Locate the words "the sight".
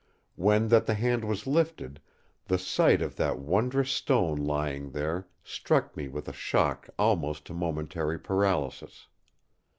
2.47-3.03